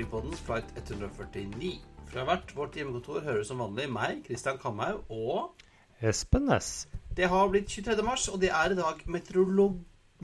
[0.00, 1.74] Flypoddens flight 149.
[2.08, 5.60] Fra hvert vårt hjemmekontor hører som vanlig meg, Kristian Kamhaug, og
[6.00, 6.86] Espen Næss.
[7.16, 8.00] det har blitt 23.
[8.06, 9.74] mars, og det er i dag meteorolog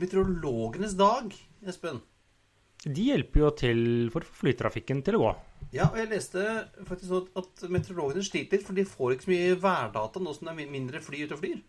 [0.00, 1.28] meteorologenes dag,
[1.68, 2.00] Espen.
[2.86, 3.82] De hjelper jo til
[4.14, 5.34] for flytrafikken til å gå.
[5.76, 6.46] Ja, og jeg leste
[6.88, 10.48] faktisk nå at meteorologene sliter litt, for de får ikke så mye værdata nå som
[10.48, 11.60] det er mindre fly ute og flyr.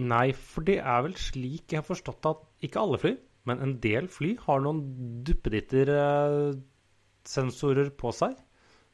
[0.00, 3.14] Nei, for det er vel slik jeg har forstått at ikke alle fly,
[3.44, 4.82] men en del fly har noen
[7.28, 8.36] duppeditter-sensorer på seg.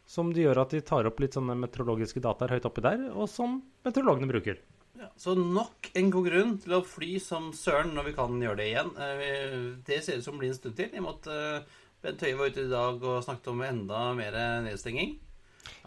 [0.07, 3.29] Som de gjør at de tar opp litt sånne meteorologiske dataer høyt oppi der, og
[3.29, 4.59] som meteorologene bruker.
[4.99, 8.57] Ja, så nok en god grunn til å fly som søren når vi kan gjøre
[8.61, 8.93] det igjen.
[9.01, 10.91] Eh, Det ser ut som blir en stund til.
[10.93, 14.13] I og med at eh, Bent Høie var ute i dag og snakket om enda
[14.15, 15.19] mer nedstenging.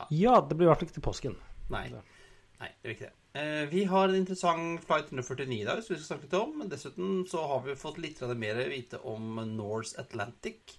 [0.10, 1.38] Ja, det blir i hvert fall ikke til påsken.
[1.70, 1.86] Nei.
[2.58, 3.14] Nei, det er ikke det.
[3.38, 6.68] Eh, Vi har en interessant flight 149 i dag, som vi skal snakke litt om.
[6.68, 10.74] Dessuten så har vi fått litt mer vite om Norse Atlantic.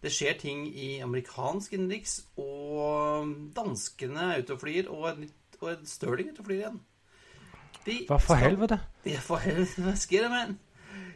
[0.00, 5.02] Det skjer ting i amerikansk innenriks, og danskene er ute og flyr, og
[5.60, 6.78] og Stirling er ute og flyr igjen.
[7.84, 8.76] De Hva for helvete?
[8.80, 9.10] helvete?
[9.12, 10.58] er for helvete, skjer det, men?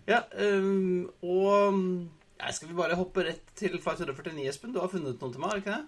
[0.09, 0.19] Ja,
[0.61, 1.75] um, og
[2.41, 4.73] ja, Skal vi bare hoppe rett til flight 149, Espen?
[4.75, 5.85] Du har funnet noe til meg, har du ikke det?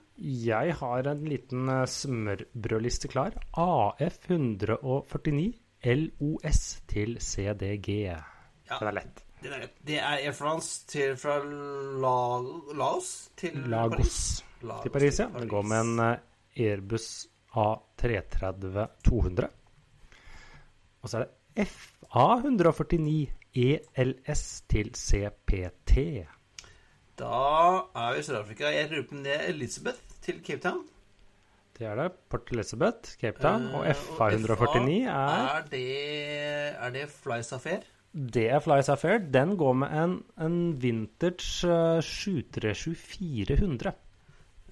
[0.47, 3.33] Jeg har en liten eh, smørbrødliste klar.
[3.53, 5.53] AF149
[5.84, 7.88] LOS til CDG.
[8.08, 8.20] Ja.
[8.70, 9.25] Den er lett.
[9.42, 12.14] Det er, Air France til, fra La,
[12.78, 14.44] Laos til Lagos Paris.
[14.62, 15.26] Lagos til Paris, ja.
[15.38, 16.16] Den går med en eh,
[16.66, 17.26] Airbus
[17.56, 19.48] A330-200.
[21.02, 25.94] Og så er det FA149 ELS til CPT.
[27.16, 27.36] Da
[27.96, 28.69] er vi i Sør-Afrika.
[28.72, 30.84] Jeg lurer på om det er Elizabeth til Cape Town.
[31.78, 32.12] Det er det.
[32.32, 33.69] Port Elizabeth, Cape Town.
[33.75, 35.86] Og Eh, FA149 er Er det,
[36.80, 37.08] er det
[37.52, 37.80] Affair?
[38.16, 39.19] Det er Flies Affair.
[39.32, 43.93] Den går med en, en vintage uh, 737-400.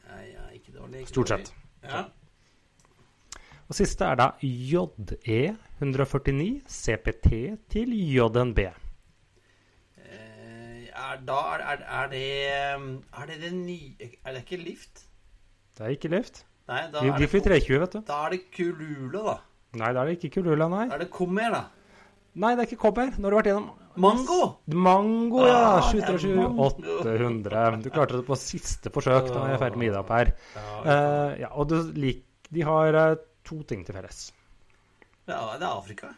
[0.09, 0.99] Ja, ja, ikke dårlig.
[1.03, 1.47] Ikke Stort dårlig.
[1.47, 1.54] sett.
[1.84, 2.03] Ja.
[3.69, 7.31] Og siste er da JE149 CPT
[7.72, 8.59] til JNB.
[9.99, 12.27] Eh, er, da er, er, er det
[13.21, 13.93] Er det det nye
[14.25, 14.94] Er det ikke Lift?
[15.78, 16.37] Det er ikke Lift.
[16.69, 17.99] Nei, da De, er de det 320, vet du.
[18.09, 19.37] Da er det Kulula, da.
[19.81, 20.87] Nei, da er det ikke Kulula, nei.
[20.88, 21.62] Da er det Kommer, da.
[22.34, 23.12] Nei, det er ikke kobber.
[23.15, 23.69] Nå har du vært gjennom
[24.03, 24.39] Mango!
[24.75, 25.59] Mango, ja.
[25.78, 26.65] Ah, det er 737
[27.05, 27.77] 800.
[27.84, 29.28] Du klarte det på siste forsøk.
[29.31, 30.33] Da er jeg ferdig med Ida Per.
[30.33, 30.33] her.
[30.59, 33.15] Ja, Eh, ja, og du, lik, de har eh,
[33.47, 34.25] to ting til felles.
[35.31, 36.11] ja, det er Afrika.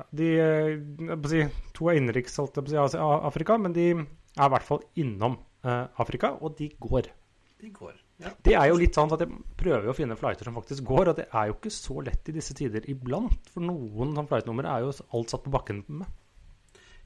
[0.00, 0.70] Ja, de, eh,
[1.10, 1.42] jeg si,
[1.76, 2.96] to er innenriks, holdt jeg på å si,
[3.28, 7.12] Afrika, men de er i hvert fall innom eh, Afrika, og de går.
[7.60, 7.99] De går.
[8.20, 8.30] Ja.
[8.44, 11.20] Det er jo litt sånn at jeg prøver å finne flighter som faktisk går, og
[11.22, 13.48] det er jo ikke så lett i disse tider iblant.
[13.52, 16.10] For noen sånn flightnummer er jo alt satt på bakken med.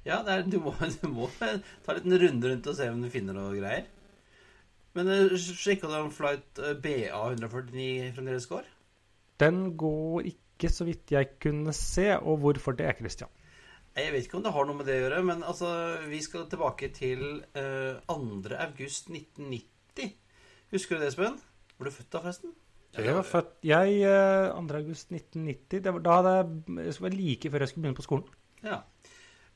[0.05, 1.55] Ja, det er, du, må, du må ta
[1.95, 3.87] en runde rundt og se om du finner noe greier.
[4.95, 8.67] Men uh, sjekka du om flight eh, BA149 fremdeles går?
[9.43, 13.31] Den går ikke så vidt jeg kunne se, og hvorfor det, Christian?
[13.95, 15.71] Jeg vet ikke om det har noe med det å gjøre, men altså,
[16.11, 20.07] vi skal tilbake til uh, 2.
[20.73, 20.73] august 1990.
[20.73, 21.41] Husker du det, Espen?
[21.79, 22.55] Var du født da, forresten?
[22.95, 24.75] Jeg var født jeg, eh, 2.
[24.79, 25.81] august 1990.
[25.83, 26.47] Det var, da hadde jeg,
[26.87, 28.25] det var like før jeg skulle begynne på skolen.
[28.65, 28.79] Ja.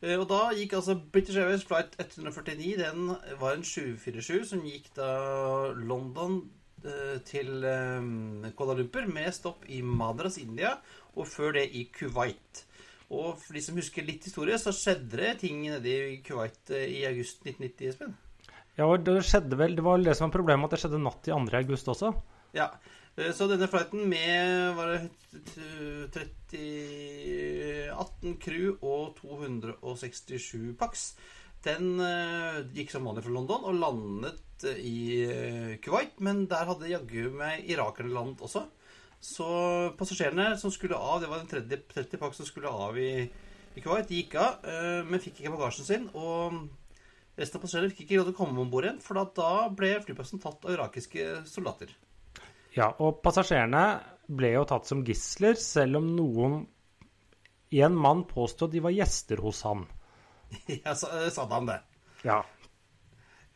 [0.03, 2.77] Eh, Og da gikk altså British Airways flight 149.
[2.79, 6.51] Den var en 747 som gikk da London
[6.85, 10.77] eh, til eh, Kuala Lumpur med stopp i Madras, India,
[11.15, 12.65] og før det i Kuwait.
[13.11, 16.91] Og for de som husker litt historie, så skjedde det ting nede i Kuwait eh,
[16.99, 18.17] i august 1990, Espen.
[18.79, 21.21] Ja, og det skjedde vel, det var det som var problemet, at det skjedde natt
[21.27, 21.57] til 2.
[21.59, 22.13] august også.
[22.55, 22.69] Ja.
[23.19, 25.01] eh, Så denne flighten med var det
[26.15, 31.09] 30 18 crew og 267 pax,
[31.67, 36.15] den eh, gikk som vanlig fra London og landet eh, i eh, Kuwait.
[36.23, 38.63] Men der hadde jaggu meg irakerne landet også.
[39.19, 39.49] Så
[39.99, 43.27] passasjerene som skulle av, det var den 30, 30 pax som skulle av i,
[43.75, 46.07] i Kuwait, de gikk av, eh, men fikk ikke bagasjen sin.
[46.15, 46.55] Og
[47.39, 49.95] resten av passasjerene fikk ikke lov til å komme om bord igjen, for da- ble
[50.05, 51.95] flyplassen tatt av irakiske soldater.
[52.77, 53.85] Ja, og passasjerene
[54.29, 56.67] ble jo tatt som gisler, selv om noen
[57.71, 59.83] En mann påstod de var gjester hos han.
[60.85, 61.81] Ja, så sa han det.
[62.25, 62.39] Ja.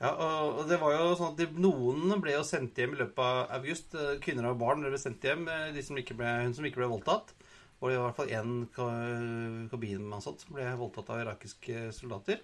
[0.03, 2.99] Ja, og og det var jo sånn at de, Noen ble jo sendt hjem i
[3.01, 3.95] løpet av august.
[3.95, 5.47] eh, Kvinner og barn ble sendt hjem.
[5.49, 7.33] eh, De som ikke ble, hun som ikke ble voldtatt.
[7.81, 8.53] Og det var i hvert fall én
[9.71, 12.43] kabinmann som ble voldtatt av irakiske soldater.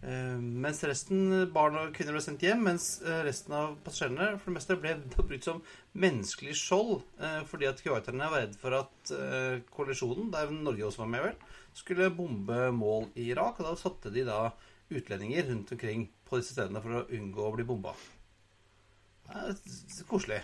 [0.00, 2.62] Eh, mens resten, barn og kvinner, ble sendt hjem.
[2.64, 5.60] Mens eh, resten av passasjerene for det meste ble brukt som
[6.00, 7.02] menneskelig skjold.
[7.20, 9.14] eh, fordi at kuwaiterne var redd for at
[9.74, 13.60] koalisjonen, der Norge også var med, vel, skulle bombe mål i Irak.
[13.60, 14.46] Og da satte de da
[14.90, 17.92] utlendinger rundt omkring på disse stedene for å unngå å bli bomba.
[20.10, 20.40] Koselig.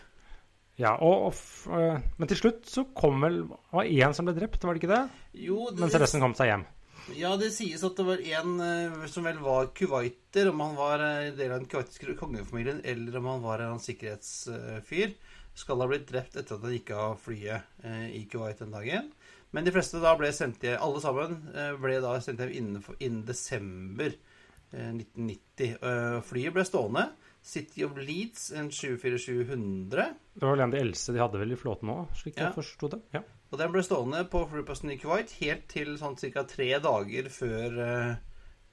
[0.78, 4.76] Ja, og, og, men til slutt så kom vel var én som ble drept, var
[4.76, 5.04] det ikke det?
[5.46, 6.66] Jo, det, Mens resten kom seg hjem.
[7.14, 11.02] Ja, det sies at det var en eh, som vel var kuwaiter, om han var
[11.04, 15.14] eh, del av den kuwaitiske kongefamilien, eller om han var en sikkerhetsfyr,
[15.56, 19.12] skal ha blitt drept etter at han gikk av flyet eh, i Kuwait den dagen.
[19.54, 21.36] Men de fleste da ble sendt hjem, alle sammen
[21.80, 25.78] ble da sendt hjem innen, innen desember eh, 1990.
[25.78, 27.06] Eh, Flyet ble stående.
[27.46, 30.08] City of Leeds, en 747-100.
[30.34, 32.48] Det var vel en av de eldste de hadde vel i flåten òg, slik Ja.
[32.48, 32.98] jeg forsto det.
[33.14, 33.22] Ja.
[33.50, 36.42] Og den ble stående på flyplassen i Kuwait helt til sånn ca.
[36.50, 38.16] tre dager før eh,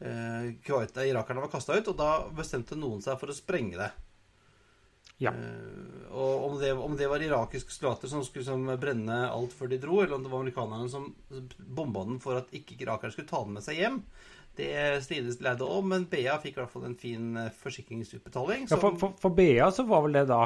[0.02, 1.92] eh, Kuwait, eh, irakerne var kasta ut.
[1.94, 3.92] Og da bestemte noen seg for å sprenge det.
[5.22, 5.31] Ja.
[5.31, 9.70] Eh, og om det, om det var irakiske soldater som skulle som, brenne alt før
[9.72, 11.12] de dro, eller om det var amerikanerne som
[11.58, 14.02] bomba den for at ikke irakerne skulle ta den med seg hjem,
[14.57, 15.88] det strides Leide om.
[15.94, 18.67] Men BA fikk i hvert fall en fin eh, forsikringsutbetaling.
[18.71, 20.44] Ja, for, for, for BA så var vel det da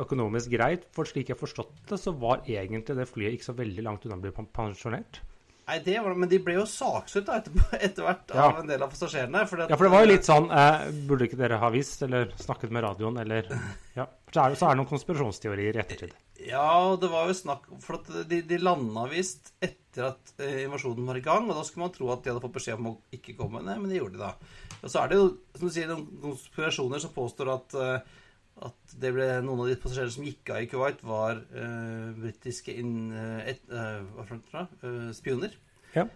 [0.00, 3.84] økonomisk greit, for slik jeg forstått det, så var egentlig det flyet ikke så veldig
[3.86, 5.20] langt unna å bli pensjonert.
[5.64, 7.54] Nei, det var det, men de ble jo saksøkt etter,
[7.86, 8.50] etter hvert Ja.
[8.50, 9.46] av en del av passasjerene.
[9.46, 12.34] at- Ja, for det var jo litt sånn eh, Burde ikke dere ha visst, eller
[12.36, 13.48] snakket med radioen, eller
[13.98, 14.04] Ja.
[14.34, 16.14] Så er det, så er det noen konspirasjonsteorier i ettertid.
[16.42, 21.20] Ja, det var jo snakk For de, de landa visst etter at eh, invasjonen var
[21.20, 23.36] i gang, og da skulle man tro at de hadde fått beskjed om å ikke
[23.38, 23.62] komme.
[23.62, 24.32] Nei, men det gjorde de da.
[24.80, 28.14] Og så er det jo, som du sier, noen konspirasjoner som påstår at eh,
[28.62, 32.74] at det ble noen av de passasjerene som gikk av i Kuwait, var eh, britiske
[32.78, 35.56] eh, et, eh, eh, spioner.
[35.94, 36.06] Ja.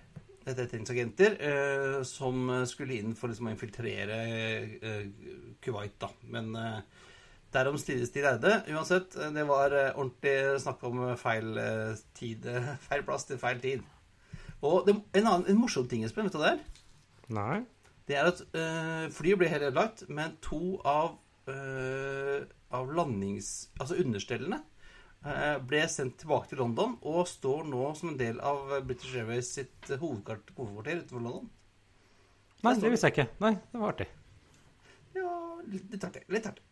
[0.48, 4.20] Etterretningsagenter eh, som skulle inn for liksom, å infiltrere
[4.78, 5.02] eh,
[5.64, 6.12] Kuwait, da.
[6.30, 6.78] Men eh,
[7.54, 8.52] derom strides de lærde.
[8.74, 13.40] Uansett, eh, det var eh, ordentlig snakk om feil eh, tid eh, Feil plass til
[13.40, 13.84] feil tid.
[14.64, 16.86] Og det, en annen en morsom ting, Espen, vet du hva det er?
[17.38, 17.58] Nei.
[18.08, 21.18] Det er at øh, flyet ble helt ødelagt, men to av,
[21.52, 23.68] øh, av landings...
[23.78, 24.62] Altså understellene
[25.26, 29.52] øh, ble sendt tilbake til London og står nå som en del av British Airways
[29.58, 31.50] sitt hovedkart- hovedkvarter utenfor London.
[32.64, 33.28] Nei, det visste jeg ikke.
[33.44, 34.08] Nei, det var artig.
[35.14, 35.34] Ja,
[35.68, 36.24] litt artig.
[36.32, 36.64] Litt artig.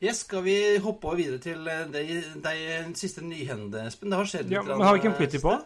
[0.00, 2.02] Yes, skal vi hoppe over videre til de,
[2.40, 2.54] de
[2.96, 4.08] siste nyhendene, Espen?
[4.08, 5.56] Det har skjedd Ja, litt men har vi ikke en øh, på?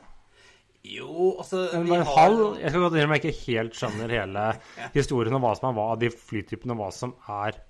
[0.85, 4.11] Jo, altså Men vi bare har- halv Jeg skal godt innrømme jeg ikke helt skjønner
[4.13, 4.43] hele
[4.99, 7.61] historien om hva som er hva av de flytypene, og hva som er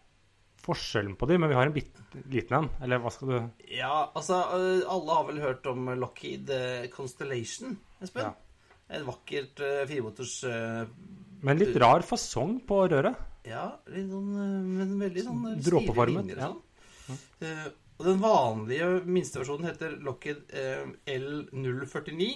[0.65, 1.93] forskjellen på dem, men vi har en bit,
[2.33, 2.71] liten en.
[2.83, 3.37] Eller hva skal du
[3.77, 4.39] Ja, altså
[4.89, 6.49] Alle har vel hørt om Lockheed
[6.95, 8.31] Constellation, Espen?
[8.31, 8.33] Ja.
[8.97, 10.89] Et vakkert firemotors øh,
[11.45, 13.21] Med en litt rar fasong på røret.
[13.45, 16.49] Ja, litt sånn øh, Men veldig sånn øh, Dråpeformet, ja.
[16.49, 16.63] og
[17.09, 17.19] sånn.
[17.45, 17.67] Eh,
[17.99, 22.31] og den vanlige minsteversjonen heter Lockheed uh, L049.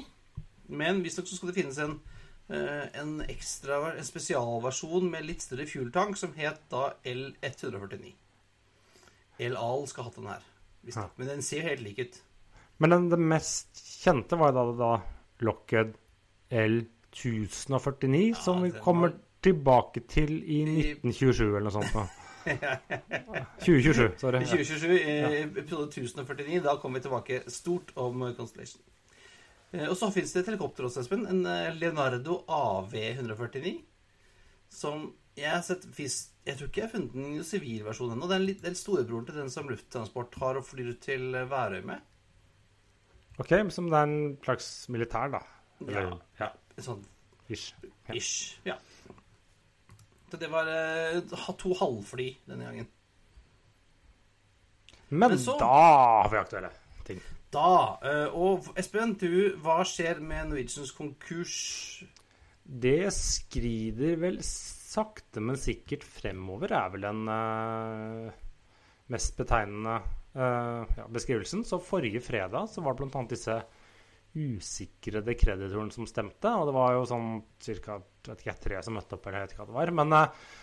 [0.71, 1.97] Men visstnok så skal det finnes en
[2.53, 8.13] uh, en ekstra, en spesialversjon med litt større fueltank som het da L149.
[9.49, 10.47] LAL Al skal ha hatt den her.
[10.87, 11.17] visstnok.
[11.19, 12.21] Men den ser helt lik ut.
[12.79, 14.93] Men den, det mest kjente var da, da
[15.43, 15.97] Lockheed
[16.55, 21.93] L1049, Ja, som vi kommer var- tilbake til i I- 1927 eller noe sånt.
[21.95, 22.07] Da.
[23.65, 24.41] 2027, sorry.
[24.43, 28.83] I 2027, i episode 1049, da kommer vi tilbake stort om Constellation.
[29.73, 31.27] Eh, Og så finnes det et helikopter også, Espen.
[31.29, 33.75] En eh, Leonardo AV149.
[34.73, 38.27] Som jeg har sett Jeg tror ikke jeg har funnet den i sivil versjon ennå.
[38.29, 41.35] Det er en litt, det er storebroren til den som Lufttransport har og flyr til
[41.37, 42.01] eh, Værøy med.
[43.39, 45.45] Ok, som det er en slags militær, da.
[45.87, 46.49] Eller, ja.
[46.83, 47.05] Sånn
[47.55, 47.69] ish.
[48.09, 48.15] Ja.
[48.19, 48.57] ish.
[48.67, 48.75] Ja.
[50.37, 51.21] Det var eh,
[51.59, 52.89] to halvfly denne gangen.
[55.09, 55.73] Men, Men så- da
[56.23, 56.71] har vi aktuelle
[57.07, 57.21] ting.
[57.51, 62.03] Da eh, Og Espen, du, hva skjer med Norwegians konkurs?
[62.69, 68.29] Det skrider vel sakte, men sikkert fremover, er vel den uh,
[69.13, 69.95] mest betegnende
[70.37, 71.65] uh, ja, beskrivelsen.
[71.65, 73.25] Så forrige fredag så var det bl.a.
[73.31, 73.57] disse
[74.37, 76.53] usikrede kreditoren som stemte.
[76.53, 77.29] Og det var jo sånn
[77.65, 78.01] ca.
[78.35, 79.95] tre som møtte opp, eller jeg vet ikke hva det var.
[80.03, 80.55] Men uh,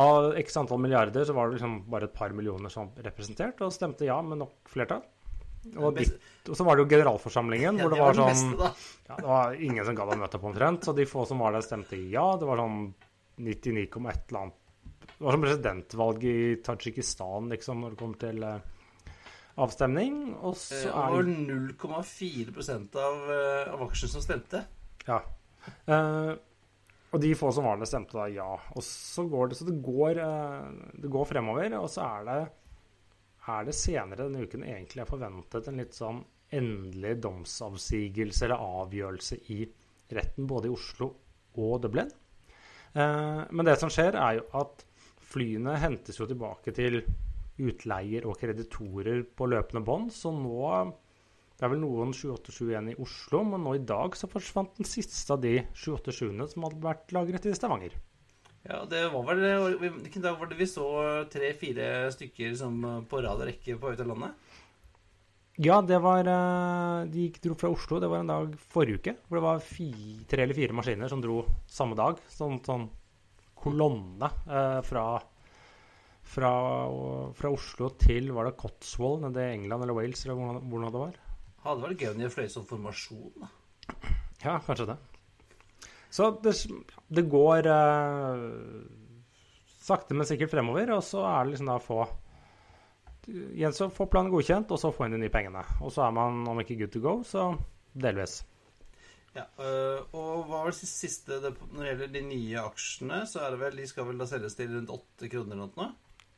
[0.00, 3.60] av x antall milliarder så var det liksom bare et par millioner som var representert,
[3.64, 5.02] og stemte ja med nok flertall.
[5.76, 6.12] Og, dit,
[6.48, 8.68] og så var det jo generalforsamlingen, Ja, hvor det, det var sånn beste,
[9.10, 11.52] ja, det var ingen som gadd å møte opp omtrent, så de få som var
[11.52, 12.24] der, stemte ja.
[12.40, 12.78] Det var sånn
[13.44, 14.56] 99,1 eller annet
[15.10, 18.79] Det var som presidentvalget i Tadsjikistan, liksom, når det kommer til eh,
[19.58, 20.36] avstemning.
[20.40, 24.64] Og så Eh, er det 0,4 av, eh, av aksjene som stemte.
[25.06, 25.22] Ja.
[25.86, 26.36] Eh,
[27.10, 28.52] og de få som var der, stemte da ja.
[28.76, 30.70] Og så går det, så det går, eh,
[31.02, 31.74] det går fremover.
[31.80, 32.52] Og så er det,
[33.48, 39.38] er det senere denne uken egentlig er forventet en litt sånn endelig domsavsigelse eller avgjørelse
[39.54, 39.64] i
[40.10, 41.12] retten både i Oslo
[41.58, 42.10] og Dublin.
[42.94, 44.84] Eh, men det som skjer, er jo at
[45.30, 47.02] flyene hentes jo tilbake til
[47.60, 50.10] utleier og kreditorer på løpende bånd.
[50.14, 50.60] Så nå
[51.60, 54.88] det er vel noen 787 igjen i Oslo, men nå i dag så forsvant den
[54.88, 57.98] siste av de 28-7-ene som hadde vært lagret i Stavanger.
[58.64, 60.86] Ja, det var vel Hvilken dag var det vi så
[61.32, 64.56] tre-fire stykker som på rad og rekke på vei til landet?
[65.60, 67.98] Ja, det var eh, De dro fra Oslo.
[68.00, 69.90] Det var en dag forrige uke hvor det var fi,
[70.28, 72.20] tre eller fire maskiner som dro samme dag.
[72.32, 72.88] Sånn, sånn
[73.60, 75.04] kolonne eh, fra,
[76.30, 76.52] fra,
[77.36, 81.02] fra Oslo til Var det Cotswold nede i England eller Wales, eller hvordan, hvordan det
[81.02, 81.20] var?
[81.64, 83.32] Hadde vært gøy om de fløy som formasjon.
[83.42, 83.50] da.
[84.44, 84.98] Ja, kanskje det.
[86.10, 86.54] Så det,
[87.12, 88.44] det går eh,
[89.80, 90.94] sakte, men sikkert fremover.
[90.96, 92.02] Og så er det liksom da å få
[93.30, 95.60] Igjen så få planen godkjent, og så få inn de nye pengene.
[95.84, 97.52] Og så er man, om ikke good to go, så
[97.92, 98.40] delvis.
[99.36, 103.52] Ja, øh, og hva var det siste Når det gjelder de nye aksjene, så er
[103.54, 105.90] det vel, de skal vel da selges til rundt åtte kroner eller noe?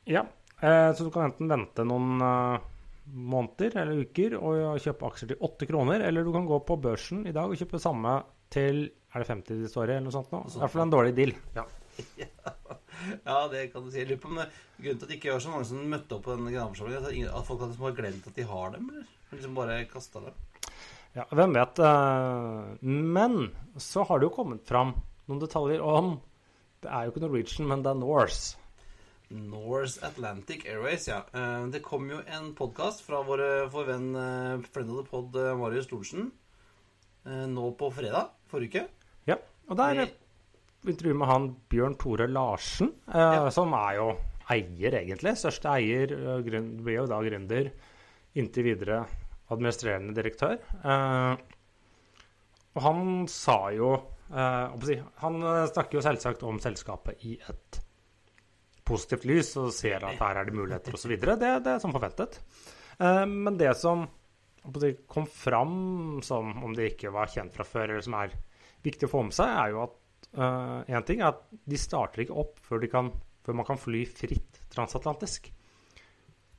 [0.09, 0.25] Ja,
[0.59, 2.65] eh, så du kan enten vente noen eh,
[3.13, 7.25] måneder eller uker og kjøpe aksjer til åtte kroner, eller du kan gå på børsen
[7.27, 8.21] i dag og kjøpe samme
[8.53, 10.39] til Er det 50 de står i, eller noe sånt nå?
[10.49, 11.35] I hvert fall en dårlig deal.
[11.57, 11.65] Ja.
[13.25, 13.99] Ja, det kan du si.
[13.99, 14.47] Jeg grunnen
[14.79, 17.63] til at det ikke var så mange som møtte opp på den generalforsamlingen, at, folk
[17.63, 19.09] hadde liksom glemt at de har dem, eller?
[19.33, 20.37] Liksom bare kasta dem.
[21.13, 21.79] Ja, hvem vet.
[21.83, 23.37] eh, Men
[23.77, 24.95] så har det jo kommet fram
[25.27, 26.15] noen detaljer om
[26.83, 28.57] Det er jo ikke Norwegian, men det er Norse.
[29.33, 31.23] Norse Atlantic Airways, ja.
[31.33, 33.41] Eh, Det kom jo en podkast fra vår,
[33.73, 36.27] vår venn eh, friend of the pod eh, Marius Thorsen
[37.25, 38.83] eh, nå på fredag forrige uke.
[39.31, 39.37] Ja,
[39.69, 40.03] og der
[40.85, 43.49] intervjuer med han Bjørn Tore Larsen, Ja.
[43.55, 44.07] som er jo
[44.51, 45.33] eier, egentlig.
[45.39, 46.11] Største eier.
[46.43, 47.71] blir jo da gründer.
[48.35, 49.05] Inntil videre
[49.49, 50.57] administrerende direktør.
[52.73, 53.93] Og han sa jo
[54.33, 57.79] Han snakker jo selvsagt om selskapet i et
[58.87, 61.15] positivt lys og ser at her er det muligheter osv.
[61.15, 62.39] Det, det er som forventet.
[62.99, 64.05] Eh, men det som
[65.11, 68.35] kom fram som om det ikke var kjent fra før, eller som er
[68.83, 69.99] viktig å få med seg, er jo at
[70.33, 73.11] én ting er at de starter ikke opp før, kan,
[73.43, 75.51] før man kan fly fritt transatlantisk.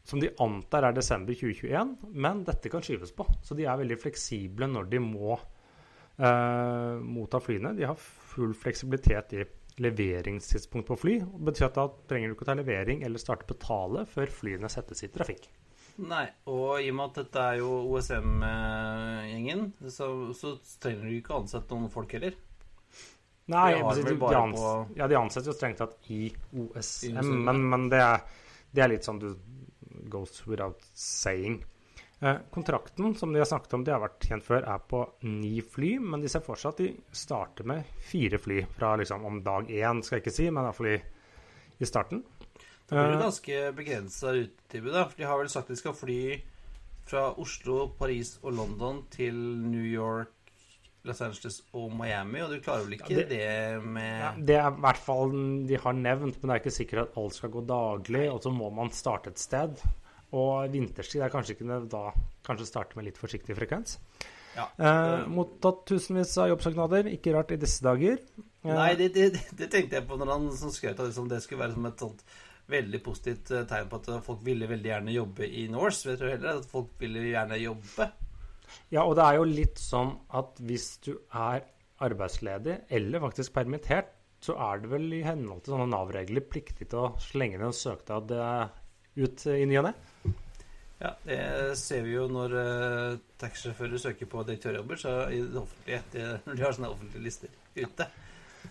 [0.04, 3.24] Som de antar er desember 2021, men dette kan skyves på.
[3.42, 7.72] Så de er veldig fleksible når de må eh, motta flyene.
[7.78, 9.46] De har full fleksibilitet i
[9.82, 11.14] leveringstidspunkt på fly.
[11.24, 14.70] Det betyr at da trenger du ikke ta levering eller starte å betale før flyene
[14.70, 15.48] settes i trafikk.
[16.04, 19.60] Nei, og i og med at dette er jo OSM-gjengen,
[19.94, 22.34] så, så trenger du ikke å ansette noen folk heller.
[23.52, 26.32] Nei, De de, ans på- ja, de ansetter jo strengt tatt i I
[26.64, 28.24] OSM, OSM, men, men det, er,
[28.72, 29.28] det er litt sånn du
[30.10, 31.60] goes without saying.
[32.24, 35.58] Eh, kontrakten som de har snakket om, de har vært kjent før, er på ni
[35.60, 39.42] fly, men de ser for seg at de starter med fire fly fra liksom om
[39.44, 40.98] dag én, skal jeg ikke si, men iallfall i,
[41.84, 42.22] i starten.
[42.88, 45.04] Det blir jo Eh, ganske begrensa rutetilbud, da.
[45.10, 46.20] For de har vel sagt de skal fly
[47.04, 49.34] fra Oslo, Paris og London til
[49.68, 50.30] New York,
[51.04, 54.56] Los Angeles og Miami, og du klarer vel ikke Ja, det, det- med Ja, det
[54.56, 55.34] er i hvert fall
[55.68, 58.24] de har nevnt, men det er ikke sikkert at alt skal gå daglig.
[58.32, 59.76] Og så må man starte et sted.
[60.34, 62.08] Og vinterstid er kanskje ikke det da
[62.46, 63.98] kanskje starte med litt forsiktig frekvens.
[64.54, 64.68] Ja.
[64.78, 68.18] Eh, mottatt tusenvis av jobbsøknader, ikke rart i disse dager.
[68.38, 71.30] Eh, Nei, det, det, det tenkte jeg på når han som skrøt av det som
[71.30, 72.26] det skulle være som et sånt
[72.70, 76.08] veldig positivt eh, tegn på at folk ville veldig gjerne jobbe i Norse.
[76.08, 78.08] Vet du heller at folk ville gjerne jobbe.
[78.94, 81.66] Ja, og det er jo litt sånn at hvis du er
[82.04, 84.10] arbeidsledig eller faktisk permittert,
[84.44, 87.76] så er det vel i henhold til sånne Nav-regler pliktig til å slenge ned en
[87.76, 88.66] søknad eh,
[89.24, 89.94] ut i ny og ne.
[91.00, 96.02] Ja, Det ser vi jo når uh, taxisjåfører søker på direktørjobber så i det offentlige,
[96.12, 98.06] det, når de har sånne offentlige lister ute.
[98.06, 98.12] Ja,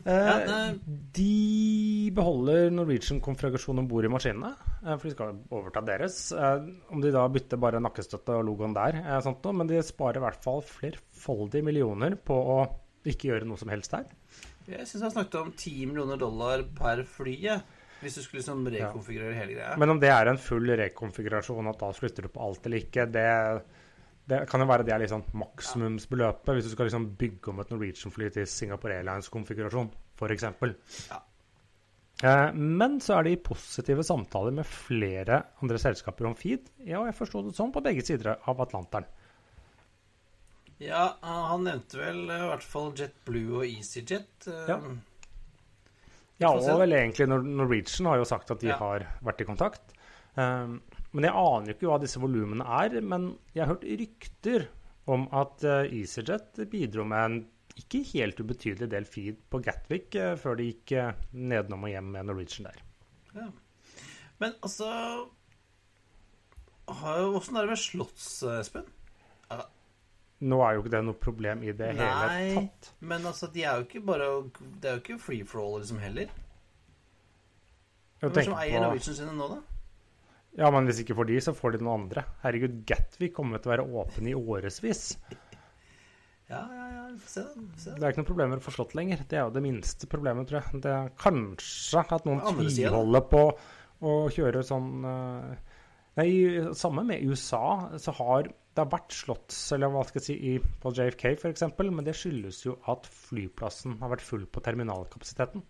[0.03, 0.79] Eh, det-
[1.13, 4.49] de beholder Norwegian-konfigurasjon om bord i maskinene,
[4.83, 6.15] eh, for de skal overta deres.
[6.89, 10.23] Om de da bytter bare nakkestøtte og logoen der, sånt noe, men de sparer i
[10.25, 12.57] hvert fall flerfoldige millioner på å
[13.05, 14.05] ikke gjøre noe som helst der.
[14.67, 17.37] Jeg syns han snakket om 10 millioner dollar per fly.
[18.03, 19.77] Hvis du skulle liksom rekonfigurere hele greia.
[19.79, 23.05] Men om det er en full rekonfigurasjon, at da slutter du på alt eller ikke,
[23.11, 23.27] det,
[24.29, 27.71] det kan jo være det er liksom maksimumsbeløpet, hvis du skal liksom bygge om et
[27.73, 30.43] Norwegian-fly til Singapore Airlines-konfigurasjon, f.eks.
[31.09, 31.21] Ja.
[32.23, 36.69] Eh, men så er de i positive samtaler med flere andre selskaper om feed.
[36.85, 39.07] Ja, jeg forsto det sånn på begge sider av Atlanteren.
[40.83, 44.47] Ja, han nevnte vel i hvert fall JetBlue og EasyJet.
[44.51, 44.79] eh, Ja.
[46.43, 48.77] Ja, og vel egentlig Norwegian har jo sagt at de Ja.
[48.81, 49.95] har vært i kontakt.
[50.35, 50.81] Um,
[51.13, 52.99] men jeg aner jo ikke hva disse volumene er.
[53.01, 54.67] Men jeg har hørt rykter
[55.07, 57.39] om at uh, EasyJet bidro med en
[57.77, 62.11] ikke helt ubetydelig del feed på Gatwick uh, før de gikk uh, nedenom og hjem
[62.17, 62.81] med Norwegian der.
[63.35, 63.47] Ja.
[64.41, 64.89] Men altså
[66.87, 68.85] har- Åssen er det med Slotts, Espen?
[70.43, 72.89] Nå er jo ikke det noe problem i det hele Nei, tatt.
[73.07, 74.25] men altså, de er jo ikke bare
[74.81, 76.31] Det er jo ikke free for all liksom heller.
[78.23, 79.61] Hvem er som eier på- Norwegian sine nå, da?
[80.59, 82.23] Ja, men hvis ikke for de, så får de noen andre.
[82.43, 85.17] Herregud, Gatwick kommer til å være åpen i årevis.
[86.51, 87.41] Ja, ja, ja, se,
[87.79, 87.95] se.
[87.97, 89.23] Det er ikke noe problem med å få slått lenger.
[89.27, 90.81] Det er jo det minste problemet, tror jeg.
[90.83, 93.41] Det er kanskje at noen tviholder på
[94.03, 95.53] å kjøre sånn eh,
[96.19, 96.27] Nei,
[96.77, 97.63] samme med USA,
[97.97, 102.05] så har det har vært slått, eller hva skal jeg si, på JFK f.eks., men
[102.07, 105.61] det skyldes jo at flyplassen har vært full på terminalkapasiteten.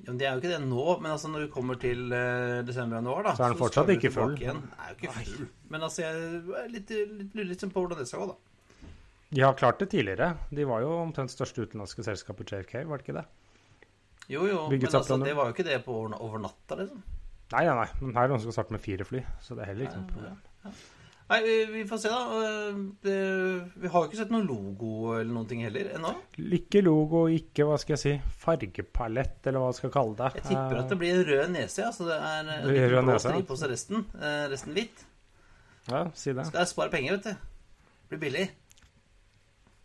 [0.00, 2.62] Ja, men Det er jo ikke det nå, men altså når du kommer til uh,
[2.64, 4.32] desember og januar, da Så er den fortsatt ikke full.
[4.40, 4.62] Igjen.
[4.62, 5.50] Den er jo ikke full.
[5.74, 6.22] Men altså, jeg
[6.62, 8.88] er litt, litt lurer litt sånn på hvordan det skal gå, da.
[9.30, 10.32] De har klart det tidligere.
[10.50, 13.26] De var jo omtrent største utenlandske selskap på JFK, var det ikke det?
[14.30, 17.04] Jo, jo, Bygget men altså, det var jo ikke det på over, natta, liksom.
[17.50, 17.86] Nei, nei, nei.
[18.00, 19.88] Men her er det noen som skal starte med fire fly, så det er heller
[19.90, 20.80] ikke noe problem.
[21.30, 21.38] Nei,
[21.70, 22.20] vi, får se, da.
[22.42, 23.16] Eh, Det,
[23.78, 26.10] vi har jo ikke sett noen logo eller noen ting heller ennå.
[26.58, 30.30] Ikke logo, ikke hva skal jeg si, fargepalett, eller hva jeg skal kalle det.
[30.40, 31.92] Jeg tipper at det blir rød nese, ja.
[31.94, 34.02] Så det er Det blir rød nese, på stripe resten.
[34.18, 35.06] Eh, resten hvitt.
[35.90, 36.46] Ja, si det.
[36.50, 37.30] Skal jeg spare penger, vet du.
[37.30, 38.48] Det blir billig.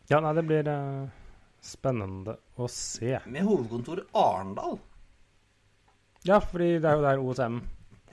[0.09, 1.05] Ja, nei, det blir eh,
[1.65, 3.19] spennende å se.
[3.29, 4.79] Med hovedkontor Arendal.
[6.25, 7.61] Ja, fordi det er jo der OSM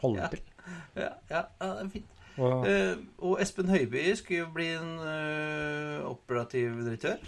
[0.05, 0.29] holder Ja.
[0.29, 0.41] til.
[0.97, 2.09] Ja, ja, ja, det er fint.
[2.41, 7.21] Og Eh, og Espen Høiby skulle jo bli en uh, operativ direktør.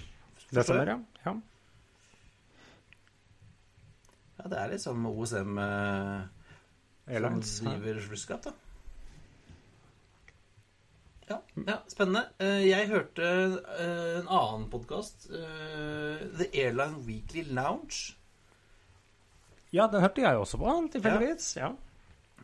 [0.50, 0.98] det stemmer, ja.
[1.26, 1.34] ja.
[4.38, 6.22] Ja, det er liksom OSM eh,
[7.44, 8.52] som driver flyskap, da.
[11.28, 12.26] Ja, ja, spennende.
[12.38, 13.30] Eh, jeg hørte
[13.80, 18.16] en annen podkast, The Airline Weekly Lounge.
[19.72, 21.56] ja, den hørte jeg også på, tilfeldigvis.
[21.56, 21.72] Ja.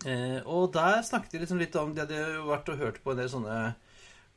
[0.09, 3.13] Eh, og der snakket de liksom litt om De hadde jo vært og hørt på
[3.13, 3.57] en del sånne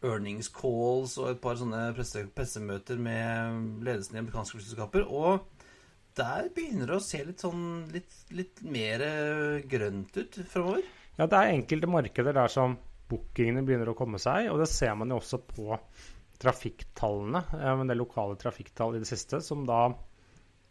[0.03, 5.05] earnings calls og et par sånne presse, pressemøter med ledelsen i amerikanske flyselskaper.
[5.07, 5.45] Og
[6.19, 10.83] der begynner det å se litt sånn litt, litt mer eh, grønt ut framover.
[11.17, 12.75] ja, det er enkelte markeder der som
[13.09, 15.77] bookingene begynner å komme seg, og det ser man jo også på
[16.43, 19.87] trafikktallene, eh, en del lokale trafikktall i det siste, som da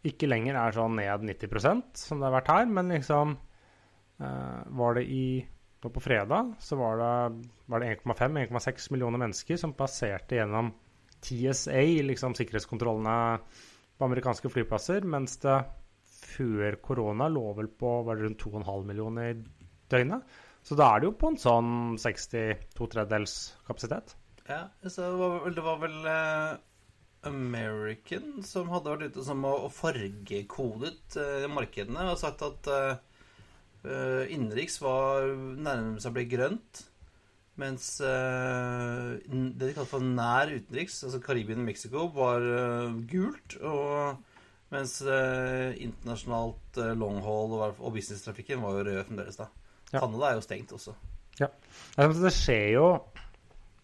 [0.06, 3.36] ikke lenger er sånn ned 90% som det har vært her, men liksom
[4.18, 5.24] var det i
[5.82, 10.70] nå på fredag så var det, det 1,5-1,6 millioner mennesker som passerte gjennom
[11.22, 13.16] TSA, liksom sikkerhetskontrollene
[13.98, 15.58] på amerikanske flyplasser, mens det
[16.22, 19.38] før korona lå vel på var det rundt 2,5 millioner i
[19.90, 20.26] døgnet.
[20.62, 24.14] Så da er det jo på en sånn 62 tredjedels kapasitet.
[24.46, 26.60] Ja, så det var vel, det var vel uh,
[27.26, 33.00] American som hadde vært ute som å, og fargekodet uh, markedene og sagt at eh,
[33.84, 36.86] eh, innenriks var nærmest å bli grønt.
[37.60, 43.58] Mens uh, det de kalte for nær utenriks, altså Karibien og Mexico, var uh, gult.
[43.60, 44.16] Og
[44.72, 49.36] mens uh, internasjonalt uh, longhaul og, og businesstrafikken var jo rød fremdeles.
[49.36, 49.50] da.
[49.92, 50.00] Ja.
[50.00, 50.94] Canada er jo stengt også.
[51.40, 51.48] Ja.
[51.96, 52.86] det skjer jo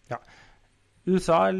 [0.09, 0.17] Ja.
[1.09, 1.53] USA er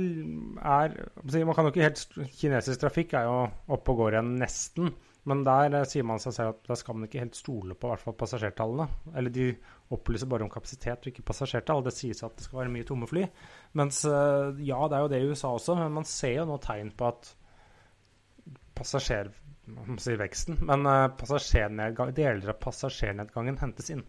[1.34, 2.04] Man kan jo ikke helt
[2.38, 3.38] Kinesisk trafikk er jo
[3.74, 4.92] oppe og går igjen nesten.
[5.30, 7.90] Men der eh, sier man seg selv at der skal man ikke helt stole på
[7.90, 8.88] i hvert fall passasjertallene.
[9.20, 9.50] Eller de
[9.96, 11.84] opplyser bare om kapasitet og ikke passasjertall.
[11.86, 13.28] Det sies at det skal være mye tomme fly.
[13.80, 16.58] Mens eh, ja, det er jo det i USA også, men man ser jo nå
[16.66, 17.36] tegn på at
[18.80, 19.32] passasjer...
[19.70, 24.02] Man må si veksten, men eh, deler av passasjernedgangen hentes inn.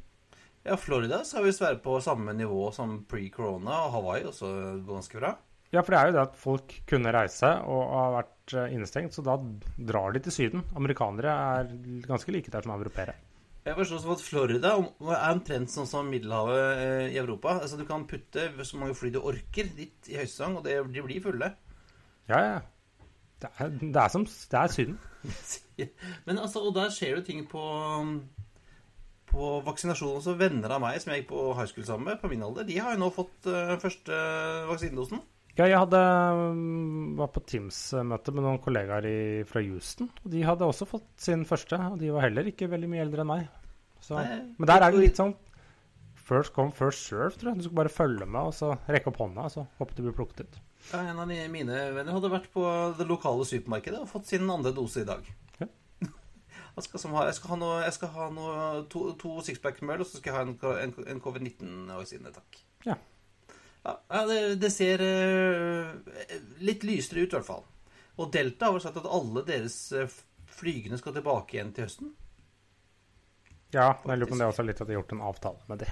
[0.64, 4.48] Ja, Florida skal visst være på samme nivå som pre-corona, og Hawaii også
[4.88, 5.34] ganske bra.
[5.70, 9.14] Ja, for det er jo det at folk kunne reise og har vært eh, innestengt,
[9.14, 9.36] så da
[9.90, 10.64] drar de til Syden.
[10.78, 11.70] Amerikanere er
[12.08, 13.14] ganske like der som europeere.
[13.60, 17.58] Jeg forstår som at Florida er omtrent sånn som Middelhavet eh, i Europa.
[17.60, 21.06] Altså Du kan putte så mange fly du orker dit i høysesong, og det, de
[21.06, 21.52] blir fulle.
[22.30, 22.60] Ja, ja.
[23.40, 24.98] Det er, det er som Det er Syden.
[26.26, 27.62] Men altså, Og der skjer jo ting på
[29.30, 30.34] På vaksinasjon også.
[30.40, 32.80] Venner av meg som jeg gikk på high school sammen med, på min alder, de
[32.82, 34.16] har jo nå fått uh, første
[34.66, 35.22] vaksinedosen.
[35.60, 36.00] Ja, jeg hadde,
[36.56, 40.08] mm, var på Teams-møte med noen kollegaer i, fra Houston.
[40.24, 43.26] og De hadde også fått sin første, og de var heller ikke veldig mye eldre
[43.26, 43.42] enn meg.
[44.00, 45.34] Så, Nei, men der er det litt sånn
[46.30, 47.60] first come, first serve, tror jeg.
[47.60, 50.16] Du skal bare følge med og så rekke opp hånda, og så håpe du blir
[50.16, 50.58] plukket ut.
[50.92, 52.64] Ja, en av mine venner hadde vært på
[52.96, 55.26] det lokale supermarkedet og fått sin andre dose i dag.
[55.60, 55.68] Ja.
[56.78, 60.04] Jeg skal, som ha, jeg skal ha noe, jeg skal ha noe to, to sixpack-møl,
[60.04, 62.60] og så skal jeg ha en, en, en covid-19-vaksine, takk.
[62.86, 62.94] Ja.
[63.86, 65.92] Ja, det, det ser eh,
[66.60, 67.64] litt lysere ut, i hvert fall.
[68.20, 70.18] Og Delta har vel sagt at alle deres eh,
[70.60, 72.12] flygende skal tilbake igjen til høsten.
[73.70, 75.70] Ja, jeg lurer på om det også er litt at de har gjort en avtale
[75.70, 75.90] med det.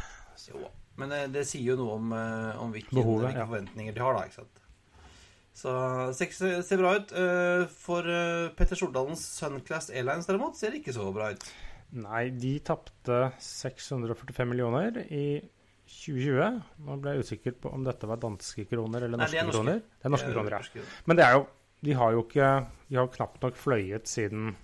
[0.50, 3.46] Jo, men det, det sier jo noe om, eh, om hvilke, Behovet, hvilke ja.
[3.48, 4.26] forventninger de har, da.
[4.26, 4.64] ikke sant?
[5.58, 5.72] Så
[6.14, 7.14] det ser bra ut.
[7.18, 11.48] Eh, For eh, Petter Stordalens Sunclass Airlines derimot ser det ikke så bra ut.
[11.98, 15.40] Nei, de tapte 645 millioner i
[15.88, 16.62] 2020.
[16.86, 19.80] Nå ble jeg usikker på om dette var danske kroner eller norske er kroner.
[19.80, 20.86] Det er norske Eh, kroner, ja.
[21.08, 21.46] Men det er jo
[21.80, 22.46] De har jo ikke
[22.90, 24.56] De har knapt nok fløyet siden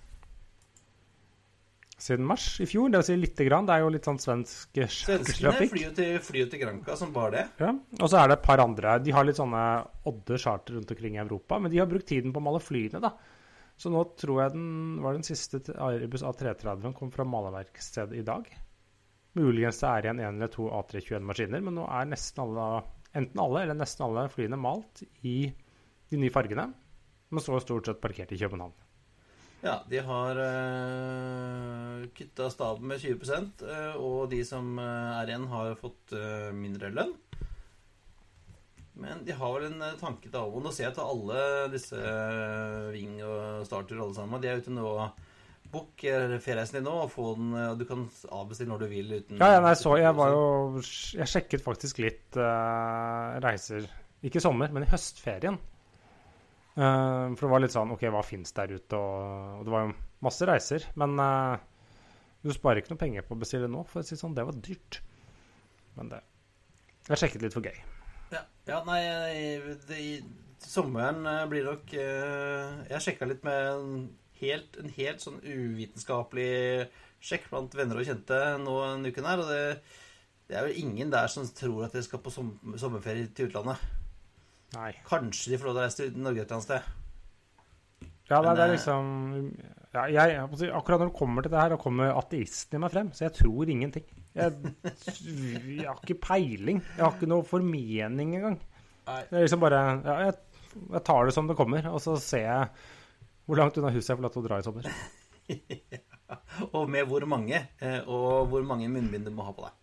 [2.05, 2.89] siden mars i fjor.
[2.91, 3.65] Det vil si lite grann.
[3.65, 5.71] Det er jo litt sånn svensk Svenskene trafikk.
[5.71, 7.45] flyr jo til, flyr til Granca som bare det.
[7.63, 7.71] Ja.
[8.01, 8.97] Og så er det et par andre.
[8.99, 9.61] De har litt sånne
[10.11, 12.99] odde charter rundt omkring i Europa, men de har brukt tiden på å male flyene,
[12.99, 13.13] da.
[13.79, 14.67] Så nå tror jeg den
[15.03, 18.47] var den siste Airbus A330 kom fra malerverkstedet i dag.
[19.35, 22.67] Muligens det er igjen én eller to A321-maskiner, men nå er nesten alle,
[23.11, 25.37] enten alle eller nesten alle flyene malt i
[26.11, 26.69] de nye fargene.
[27.33, 28.73] Men så stort sett parkert i København.
[29.65, 33.31] Ja, de har uh, kutta staben med 20
[33.65, 37.15] uh, og de som eh, er igjen, har fått uh, mindre lønn.
[38.95, 40.61] Men de har vel en eh, tanke til alle.
[40.63, 41.39] Nå ser jeg til alle
[41.73, 44.41] disse eh, Ving og Starter alle sammen.
[44.41, 45.33] De er ute nå Book
[45.81, 49.41] eh, feriereisen din nå, og få den eh, Du kan avbestille når du vil uten
[49.41, 53.87] Ja, ja nei, så jeg var jo Jeg sjekket faktisk litt uh, reiser
[54.25, 55.59] Ikke i sommer, men i høstferien.
[56.75, 58.97] Uh, for det var litt sånn OK, hva fins der ute?
[58.97, 59.93] Og, og det var jo
[60.25, 60.87] masse reiser.
[60.99, 61.59] Men uh,
[62.41, 64.33] du sparer ikke noe penger på å bestille nå, for å si det sånn.
[64.37, 64.99] Det var dyrt.
[65.99, 66.23] Men det
[67.11, 67.77] Jeg sjekket litt for gøy.
[68.33, 69.01] Ja, ja nei,
[69.85, 70.01] det,
[70.65, 74.07] sommeren blir nok Jeg sjekka litt med
[74.45, 76.49] helt, en helt sånn uvitenskapelig
[77.25, 79.61] sjekk blant venner og kjente nå en uken her, og det,
[80.49, 83.81] det er vel ingen der som tror at de skal på som, sommerferie til utlandet.
[84.75, 84.91] Nei.
[85.07, 86.93] Kanskje de får lov til å reise til Norge et eller annet sted.
[88.25, 89.09] Ja, det, Men, det er eh, liksom
[89.95, 93.11] ja, jeg, Akkurat når det kommer til det her, da kommer ateisten i meg frem.
[93.15, 94.07] Så jeg tror ingenting.
[94.35, 94.73] Jeg,
[95.77, 96.81] jeg har ikke peiling.
[96.95, 98.59] Jeg har ikke noe formening engang.
[99.05, 99.21] Nei.
[99.29, 100.35] Det er liksom bare ja, jeg,
[100.97, 102.85] jeg tar det som det kommer, og så ser jeg
[103.45, 104.89] hvor langt unna huset jeg får lov til å dra i sommer.
[106.75, 109.75] Og med hvor mange, eh, og hvor mange munnbind du må ha på deg.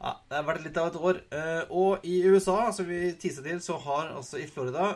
[0.00, 1.20] Ja, Det har vært litt av et år.
[1.32, 4.94] Eh, Og i USA, som vi tisa til, så har altså i Florida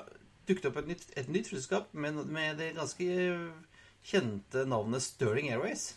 [0.48, 3.04] dukket opp et nytt, et nytt flyselskap med, med det ganske
[4.08, 5.90] kjente navnet Sterling Airways.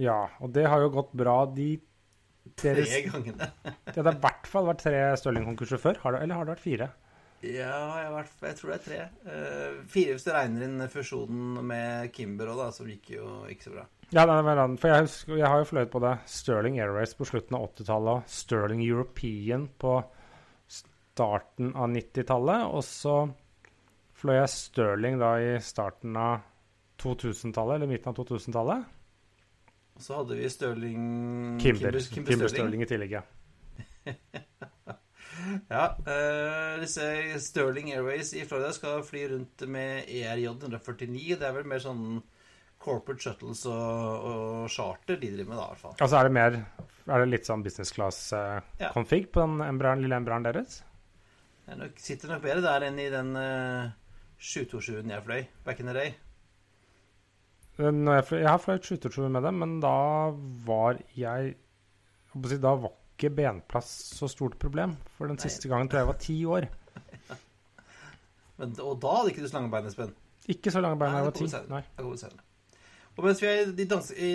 [0.00, 1.44] Ja, og det har jo gått bra.
[1.46, 1.76] De
[2.58, 3.46] Tre gangene.
[3.86, 6.00] Det har i hvert fall vært tre Stirling-konkurser før.
[6.02, 6.88] Har det, eller har det vært fire?
[7.42, 9.00] Ja, jeg, jeg tror det er tre.
[9.26, 13.66] Uh, Fire hvis du regner inn fusjonen med Kimber òg, da, som gikk jo ikke
[13.66, 13.86] så bra.
[14.12, 17.64] Ja, for jeg, husker, jeg har jo fløyet på det Sterling Airways på slutten av
[17.70, 19.96] 80-tallet Sterling European på
[20.70, 22.66] starten av 90-tallet.
[22.70, 23.16] Og så
[24.22, 26.44] fløy jeg Sterling da i starten av
[27.02, 28.90] 2000-tallet, eller midten av 2000-tallet.
[29.98, 31.06] Og så hadde vi Sterling
[31.58, 33.26] Kimber, Kimber, Kimber, Kimber Sterling i tillegg, ja.
[35.70, 37.04] Ja, Uh, disse
[37.40, 41.38] Sterling Airways i Florida skal fly rundt med ERJ 149.
[41.40, 42.20] Det er vel mer sånn
[42.82, 45.96] corporate shuttles og, og charter de driver med, da, i hvert fall.
[45.98, 46.58] Altså er det mer
[47.02, 50.80] Er det litt sånn business class-config på den Embraeren, lille Embraeren deres?
[51.66, 53.90] Det nok, sitter nok bedre der enn i den uh,
[54.42, 56.14] 727-en jeg fløy back in the day.
[57.78, 59.96] Jeg, fløy, jeg har fløyet 727 med dem, men da
[60.66, 61.54] var jeg
[62.34, 64.96] Da var ikke benplass så stort problem.
[65.16, 65.44] For den Nei.
[65.46, 66.68] siste gangen tror jeg var ti år.
[68.58, 70.14] Men, og da hadde ikke du slangebein, Espen.
[70.50, 71.48] Ikke så lange bein da jeg var ti.
[71.70, 71.82] Nei.
[72.18, 72.48] Senere.
[73.12, 74.32] Og mens vi er i dans i,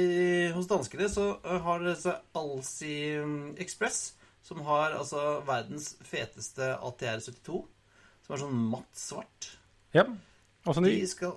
[0.54, 4.14] hos danskene, så uh, har dere Alsi um, Express,
[4.46, 7.64] som har altså verdens feteste ATR 72,
[8.28, 9.50] som er sånn matt svart.
[9.98, 10.06] Ja.
[10.68, 11.34] Og så De de, skal,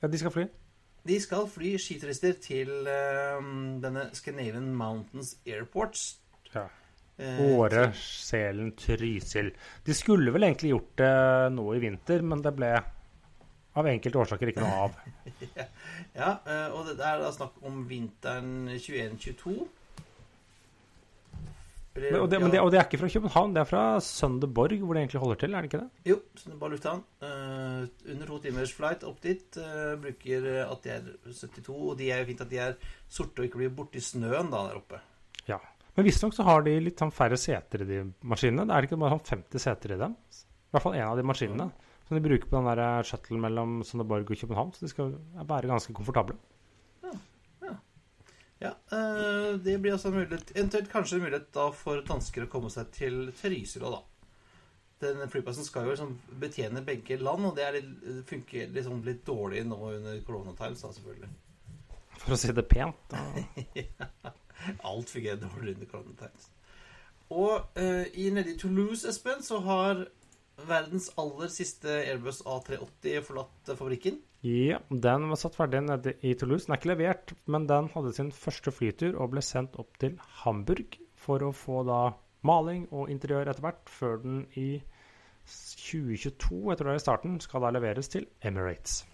[0.00, 0.46] ja, de skal fly.
[1.06, 3.38] De skal fly skiturister til uh,
[3.82, 6.16] denne Scandinavian Mountains Airports.
[6.54, 6.66] Ja.
[7.16, 9.54] Eh, Åre, Selen, Trysil.
[9.86, 11.14] De skulle vel egentlig gjort det
[11.54, 12.74] nå i vinter, men det ble
[13.76, 15.00] av enkelte årsaker ikke noe av.
[16.16, 19.56] Ja, eh, og det er da snakk om vinteren 21-22.
[21.96, 24.80] Men, og, det, men det, og det er ikke fra København, det er fra Sønderborg,
[24.80, 26.08] hvor det egentlig holder til, er det ikke det?
[26.08, 27.02] Jo, Sønderborg lufthavn.
[27.24, 27.84] Eh,
[28.16, 29.46] under to timers flight opp dit.
[29.60, 31.70] Uh, bruker de er 72.
[31.76, 32.76] Og de er jo fint at de er
[33.06, 35.00] sorte og ikke blir borti snøen da der oppe.
[35.46, 35.60] Ja.
[35.96, 38.66] Men visstnok så har de litt sånn færre seter i de maskinene.
[38.68, 40.16] Det er ikke bare sånn 50 seter i dem.
[40.16, 41.70] I hvert fall en av de maskinene.
[42.06, 44.74] Som de bruker på den der eh, shuttle mellom Sønderborg og København.
[44.76, 45.16] Så de skal
[45.48, 46.36] være ganske komfortable.
[48.58, 52.50] Ja, eh, Det blir altså en mulighet Eventuelt kanskje en mulighet da for dansker å
[52.50, 54.00] komme seg til Trysil da.
[55.02, 59.26] Den flyplassen skal jo liksom betjene begge land, og det er litt, funker liksom litt
[59.26, 61.32] dårlig nå under koronatimes, da, selvfølgelig.
[62.22, 63.12] For å si det pent.
[63.12, 63.24] Da.
[64.88, 66.48] Alt fungerer dårlig under koronatimes.
[67.36, 70.06] Og eh, i nede i Toulouse, Espen, så har
[70.66, 74.20] verdens aller siste Airbus A380 forlatt fabrikken.
[74.46, 76.66] Ja, den var satt ferdig nede i Toulouse.
[76.66, 80.16] Den er ikke levert, men den hadde sin første flytur og ble sendt opp til
[80.42, 82.00] Hamburg for å få da
[82.46, 84.70] maling og interiør etter hvert, før den i
[85.46, 89.04] 2022, jeg tror det er i starten, skal da leveres til Emirates.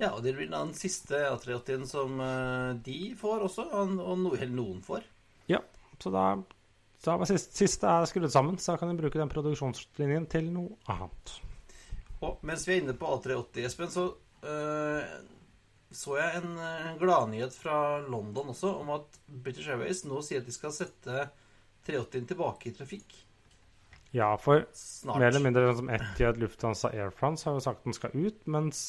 [0.00, 4.32] Ja, og det blir da den siste A380-en som eh, de får også, og no,
[4.34, 5.04] eller noen får.
[5.50, 5.60] Ja,
[6.02, 6.24] så da,
[7.04, 10.50] da var siste, siste er skrudd sammen, så da kan de bruke den produksjonslinjen til
[10.54, 11.36] noe annet.
[12.24, 14.08] Og mens vi er inne på A380, Espen, så
[14.48, 15.14] øh,
[15.94, 20.48] så jeg en øh, gladnyhet fra London også om at British Airways nå sier at
[20.48, 21.28] de skal sette
[21.86, 23.14] 380-en tilbake i trafikk
[24.14, 25.18] Ja, for snart.
[25.18, 28.44] mer eller mindre sånn som Etihad Lufthansa Air France har jo sagt den skal ut,
[28.46, 28.84] mens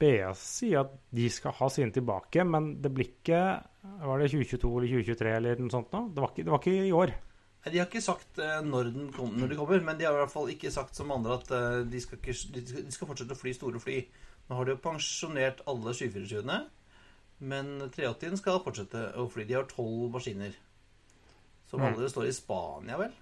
[0.00, 3.40] BS sier at de skal ha sine tilbake, men det blir ikke
[4.06, 6.00] Var det 2022 eller 2023 eller noe sånt nå?
[6.14, 7.12] Det var ikke, det var ikke i år.
[7.60, 10.16] Nei, De har ikke sagt øh, når, den kom, når de kommer, men de har
[10.16, 12.96] i hvert fall ikke sagt som andre at øh, de, skal ikke, de, skal, de
[12.96, 13.98] skal fortsette å fly store fly.
[14.48, 16.58] Nå har de jo pensjonert alle 747-ene,
[17.52, 19.44] men 380-en skal fortsette å fly.
[19.48, 20.56] De har tolv maskiner.
[21.70, 21.92] Som Mm.
[21.94, 23.12] alle står i Spania, vel?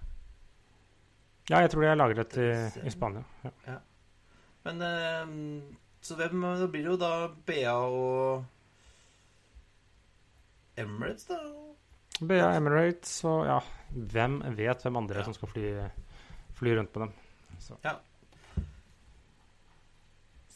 [1.49, 2.47] Ja, jeg tror de er lagret i,
[2.87, 3.23] i Spania.
[3.67, 3.79] Ja.
[4.65, 5.27] Men eh,
[6.01, 8.45] Så hvem Da blir det jo da BA og
[10.79, 11.37] Emirates, da?
[12.21, 13.59] BA Emirates og ja,
[13.91, 15.23] hvem vet hvem andre Ja.
[15.27, 15.65] som skal fly,
[16.55, 17.11] fly rundt på dem.
[17.59, 17.75] Så.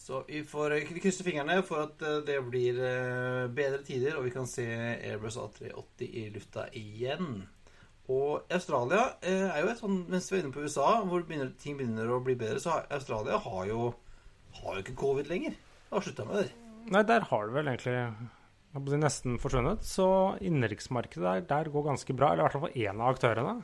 [0.04, 4.26] Så vi får vi krysser fingrene for at eh, det blir eh, bedre tider, og
[4.26, 7.46] vi kan se Airbus A380 i lufta igjen.
[8.12, 11.54] Og Australia eh, er jo et sånn Mens vi er inne på USA, hvor begynner,
[11.60, 13.94] ting begynner å bli bedre, så har Australia har jo,
[14.60, 15.56] har jo ikke covid lenger.
[15.92, 16.50] Har slutta med det.
[16.92, 19.86] Nei, der har det vel egentlig nesten forsvunnet.
[19.88, 20.08] Så
[20.44, 23.56] innenriksmarkedet der, der går ganske bra, eller i hvert fall for én av aktørene.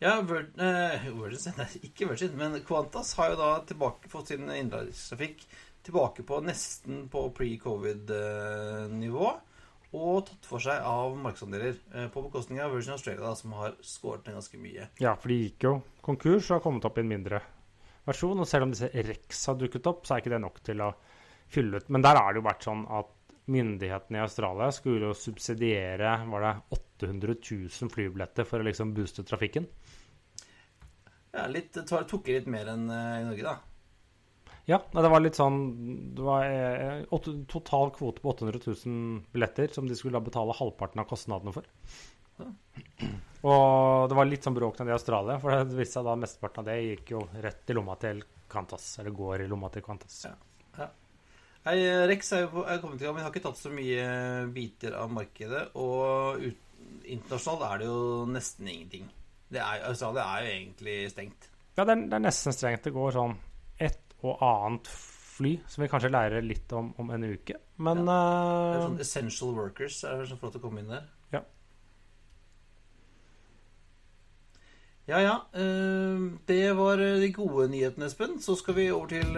[0.00, 4.44] Ja, Vir eh, Virgin, nei, ikke Virgin, men Qantas har jo da tilbake fått sin
[4.48, 5.44] innenrikstrafikk
[5.86, 9.28] tilbake på nesten på pre-covid-nivå.
[9.96, 13.76] Og tatt for seg av markedsandeler eh, på bekostning av Virgin Australia, da, som har
[13.86, 14.88] skåret ned ganske mye.
[15.00, 17.40] Ja, for de gikk jo konkurs og har kommet opp i en mindre
[18.06, 18.42] versjon.
[18.42, 20.92] Og selv om disse Rex har dukket opp, så er ikke det nok til å
[21.52, 21.88] fylle ut.
[21.94, 23.12] Men der har det jo vært sånn at
[23.46, 29.24] myndighetene i Australia skulle jo subsidiere var det 800 000 flybilletter for å liksom booste
[29.26, 29.68] trafikken.
[31.36, 33.75] Ja, litt, det tok litt mer enn eh, i Norge, da.
[34.66, 35.60] Ja, det var litt sånn
[36.16, 37.04] Det var eh,
[37.46, 41.68] total kvote på 800 000 billetter som de skulle da betale halvparten av kostnadene for.
[42.40, 42.48] Ja.
[43.46, 46.64] Og det var litt sånn bråk nede i Australia, for det viste seg da mesteparten
[46.64, 48.88] av det gikk jo rett i lomma til Qantas.
[48.98, 50.24] Eller går i lomma til Qantas.
[50.26, 50.34] Ja.
[51.66, 54.02] Hei, Rex er jo på, er kommet i gang, men har ikke tatt så mye
[54.54, 55.64] biter av markedet.
[55.82, 56.60] Og ut,
[57.10, 59.08] internasjonalt er det jo nesten ingenting.
[59.50, 61.48] Det er, Australia er jo egentlig stengt.
[61.74, 62.86] Ja, det er, det er nesten strengt.
[62.86, 63.34] Det går sånn
[63.82, 64.90] ett og annet
[65.36, 67.58] fly, som vi kanskje lærer litt om om en uke.
[67.76, 71.04] Men Det eh, er sånn Essential workers er det så flott å komme inn der.
[71.34, 71.42] Ja.
[75.06, 75.36] Ja, ja.
[75.54, 78.40] eh, det var de gode nyhetene, Espen.
[78.42, 79.36] Så skal vi over til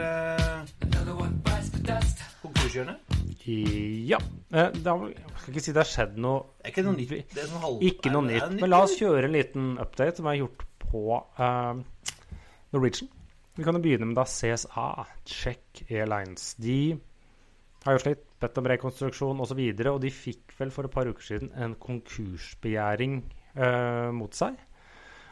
[2.42, 3.18] konkurshjørnet.
[3.48, 4.18] ja.
[4.52, 6.96] Eh, det har, jeg skal ikke si det har skjedd noe Det er ikke noe
[6.96, 7.12] nytt.
[7.34, 7.84] Det er sånn halv...
[7.90, 8.56] Ikke noe nytt.
[8.60, 11.04] Men la oss kjøre en liten update som er gjort på
[11.40, 11.80] uh,
[12.72, 13.10] Norwegian.
[13.58, 14.86] Vi kan jo begynne med da CSA,
[15.26, 16.52] Check Airlines.
[16.62, 16.94] De
[17.82, 20.86] har jo slitt, bedt om rekonstruksjon osv., og, så videre, og de fikk vel for
[20.86, 23.16] et par uker siden en konkursbegjæring
[23.58, 24.60] eh, mot seg.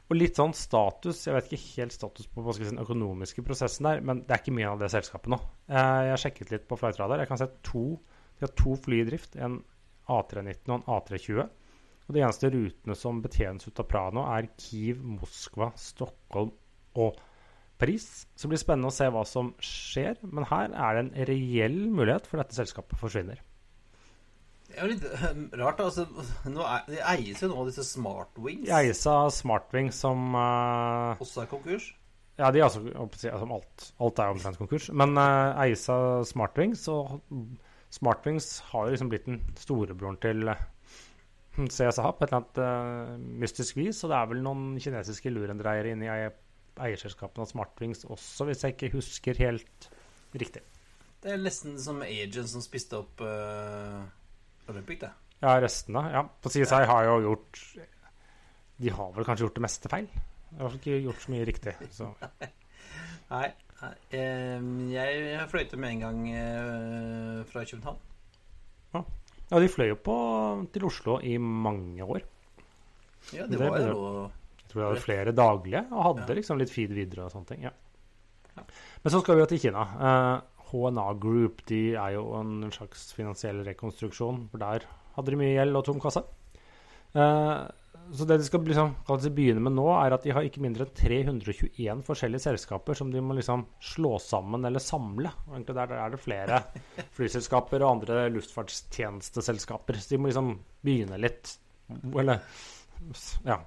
[0.07, 4.03] Og litt sånn status Jeg vet ikke helt status på si, den økonomiske prosessen der,
[4.07, 5.39] men det er ikke mye av det selskapet nå.
[5.71, 7.23] Eh, jeg har sjekket litt på Flightradar.
[7.23, 7.85] Jeg kan se to,
[8.39, 9.39] de har to fly i drift.
[9.39, 9.61] En
[10.11, 11.47] A319 og en A320.
[12.07, 16.51] Og De eneste rutene som betjenes ut av Prano, er Kiev, Moskva, Stockholm
[16.99, 17.19] og
[17.81, 18.27] Paris.
[18.35, 20.19] Så det blir spennende å se hva som skjer.
[20.25, 23.43] Men her er det en reell mulighet for dette selskapet forsvinner.
[24.67, 26.07] Det er jo litt eh, rart, altså.
[26.51, 28.65] Er, de eies jo nå av disse Smartwings.
[28.67, 31.93] De eies av Smartwing som uh, Også er konkurs.
[32.37, 34.91] Ja, de er altså, altså alt, alt er omtrent konkurs.
[34.93, 37.23] Men uh, eies av Smartwings, og
[37.95, 40.51] Smartwings har jo liksom blitt den storebroren til
[41.57, 44.03] CSA på et eller annet uh, mystisk vis.
[44.03, 46.35] Og det er vel noen kinesiske lurendreiere inne i eie-
[46.83, 49.89] eierselskapene av Smartwings også, hvis jeg ikke husker helt
[50.37, 50.63] riktig.
[51.23, 54.05] Det er nesten som Agent som spiste opp uh,
[54.71, 55.13] Olympic, det.
[55.43, 56.03] Ja, restene.
[56.13, 57.61] Ja, på CSI har jo gjort
[58.81, 60.09] De har vel kanskje gjort det meste feil?
[60.53, 61.75] De har ikke gjort så mye riktig.
[61.93, 62.09] Så.
[63.33, 63.49] Nei.
[63.83, 63.93] nei.
[64.93, 67.99] Jeg fløyte med en gang eh, fra København.
[69.51, 70.17] Ja, de fløy jo på
[70.75, 72.23] til Oslo i mange år.
[73.35, 74.31] Ja, Det var jo
[74.77, 77.65] tror jeg hadde flere daglige, og hadde liksom litt feed videre og sånne ting.
[77.65, 77.73] Ja.
[78.57, 79.87] Men så skal vi jo til Kina.
[79.97, 80.37] Eh,
[80.67, 84.87] HNA Group de er jo en slags finansiell rekonstruksjon, for der
[85.17, 86.23] hadde de mye gjeld og tom kasse.
[87.17, 87.67] Eh,
[88.15, 88.93] så det de skal liksom,
[89.35, 93.23] begynne med nå, er at de har ikke mindre enn 321 forskjellige selskaper som de
[93.25, 95.33] må liksom slå sammen eller samle.
[95.49, 96.61] Og egentlig der, der er det flere
[97.17, 99.99] flyselskaper og andre luftfartstjenesteselskaper.
[99.99, 100.53] Så de må liksom
[100.87, 101.57] begynne litt.
[102.15, 102.45] Eller
[103.47, 103.59] ja.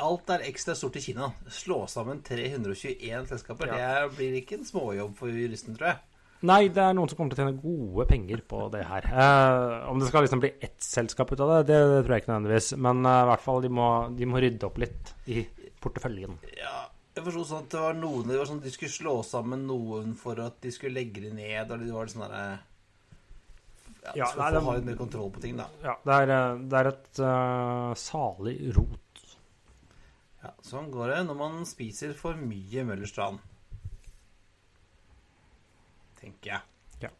[0.00, 1.30] Alt er ekstra stort i Kina.
[1.52, 3.74] Slå sammen 321 selskaper.
[3.76, 6.00] Det blir ikke en småjobb for juristen, tror jeg.
[6.48, 9.04] Nei, det er noen som kommer til å tjene gode penger på det her.
[9.12, 12.24] Eh, om det skal liksom bli ett selskap ut av det, det, det tror jeg
[12.24, 12.70] ikke nødvendigvis.
[12.80, 15.44] Men eh, i hvert fall, de må, de må rydde opp litt i
[15.84, 16.38] porteføljen.
[16.56, 16.86] Ja,
[17.18, 19.66] jeg forsto sånn at det var noen det var sånn at de skulle slå sammen
[19.68, 22.44] noen for at de skulle legge det ned, og det var sånn derre
[24.00, 25.66] ja, Ja, skal nei, få det- ha litt mer kontroll på ting, da.
[25.84, 29.09] Ja, det er, eh, det er et uh, salig rot.
[30.40, 33.40] Ja, Sånn går det når man spiser for mye Møllers tran.
[36.20, 36.62] Tenker jeg.
[37.04, 37.10] Ja.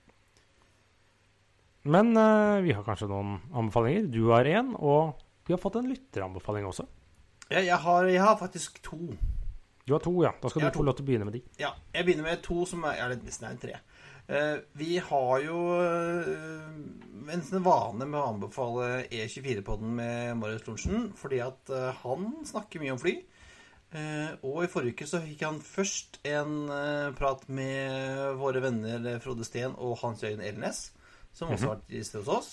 [1.88, 4.08] Men eh, vi har kanskje noen anbefalinger.
[4.12, 6.86] Du har én, og vi har fått en lytteranbefaling også.
[7.50, 8.98] Ja, jeg, har, jeg har faktisk to.
[9.84, 10.32] Du har to, ja.
[10.40, 11.42] Da skal Jeg du få lov til å begynne med de.
[11.60, 13.80] Ja, jeg begynner med to som er, er nesten er en tre.
[14.30, 16.28] Eh, vi har jo eh,
[17.34, 22.82] en sånn vane med å anbefale E24-podden med Marius Lorentzen, fordi at eh, han snakker
[22.82, 23.16] mye om fly.
[24.46, 26.68] Og i forrige uke så fikk han først en
[27.18, 30.78] prat med våre venner Frode Steen og Hans Jørgen Elnes,
[31.34, 32.52] som også har vært i sted hos oss.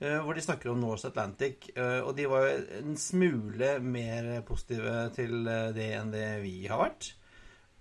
[0.00, 1.68] hvor de snakker om Norse Atlantic.
[1.76, 7.12] og de var jo en smule mer positive til det enn det vi har vært.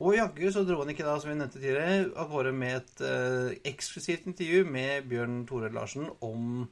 [0.01, 3.03] Og jaggu så dro han ikke da, som vi nevnte tidligere, av gårde med et
[3.05, 6.63] eh, eksklusivt intervju med Bjørn Tore Larsen om,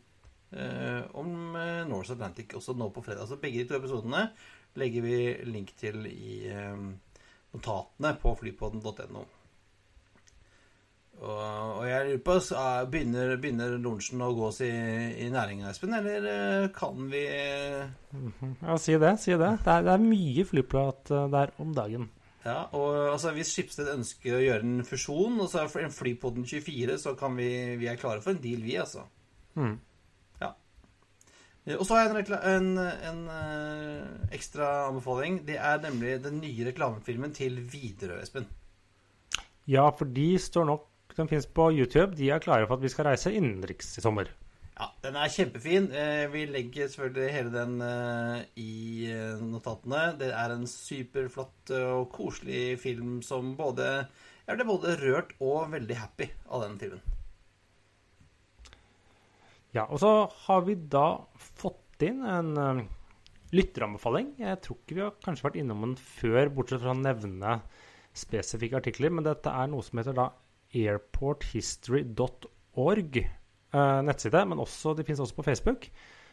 [0.49, 3.29] eh, om eh, Norse Atlantic også nå på fredag.
[3.29, 4.31] Så begge de to episodene
[4.79, 6.87] legger vi link til i eh,
[7.53, 9.27] notatene på flypodden.no.
[11.19, 11.39] Og,
[11.79, 14.71] og jeg lurer på eh, Begynner, begynner lunsjen å gå oss i,
[15.25, 15.95] i næringa, Espen?
[15.97, 17.89] Eller eh, kan vi eh,
[18.63, 19.17] Ja, si det.
[19.21, 19.51] Si det.
[19.65, 22.07] Det er, det er mye flyprat der om dagen.
[22.45, 25.93] Ja, og altså, Hvis Skipsted ønsker å gjøre en fusjon, og så er for en
[25.93, 27.49] Flypodden 24, så kan vi,
[27.81, 29.03] vi er klare for en deal, vi, altså.
[29.59, 29.75] Mm.
[30.39, 30.53] Ja.
[31.65, 32.69] Eh, Og så har jeg en, en,
[33.11, 35.41] en eh, ekstra anbefaling.
[35.47, 38.47] Det er nemlig den nye reklamefilmen til Widerøe, Espen.
[39.69, 40.85] Ja, for de står nok
[41.17, 42.15] De fins på YouTube.
[42.15, 44.29] De er klare for at vi skal reise innenriks i sommer.
[44.79, 45.89] Ja, Den er kjempefin.
[45.91, 50.15] Eh, Vi legger selvfølgelig hele den eh, i eh, notatene.
[50.19, 54.07] Det er en superflott og koselig film som både
[54.47, 57.01] Jeg ble både rørt og veldig happy av den filmen.
[59.75, 62.87] Ja, og så har vi da fått inn en
[63.53, 64.33] lytteranbefaling.
[64.39, 67.61] Jeg tror ikke vi har kanskje vært innom den før, bortsett fra å nevne
[68.17, 69.09] spesifikke artikler.
[69.13, 70.33] Men dette er noe som heter da
[70.73, 73.13] airporthistory.org
[73.73, 74.45] eh, nettside.
[74.49, 75.89] Men også, det fins også på Facebook.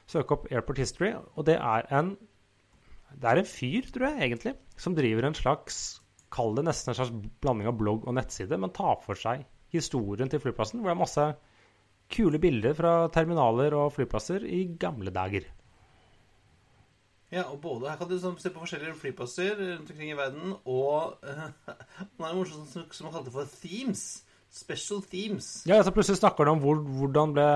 [0.07, 1.13] Søk opp Airport History.
[1.35, 2.17] Og det er en
[3.17, 6.03] det er en fyr, tror jeg, egentlig, som driver en slags
[6.35, 10.29] Kall det nesten en slags blanding av blogg og nettside, men tar for seg historien
[10.29, 10.81] til flyplassen.
[10.83, 11.27] Hvor det er masse
[12.13, 15.47] kule bilder fra terminaler og flyplasser i gamle dager.
[17.31, 20.53] Ja, og både her kan du sånn se på forskjellige flyplasser rundt omkring i verden,
[20.63, 21.49] og uh,
[22.19, 24.05] Man er morsomt som, som man kalte for themes.
[24.53, 25.65] Special themes.
[25.69, 27.49] Ja, så Plutselig snakker de om hvor, hvordan ble